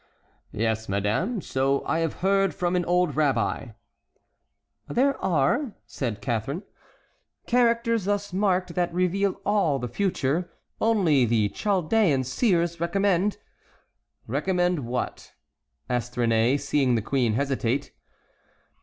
[0.51, 3.73] "Yes, madame; so I have heard from an old rabbi."
[4.89, 6.63] "There are," said Catharine,
[7.45, 10.49] "characters thus marked that reveal all the future.
[10.79, 13.37] Only the Chaldean seers recommend"—
[14.25, 15.35] "Recommend—what?"
[15.87, 17.91] asked Réné, seeing the queen hesitate.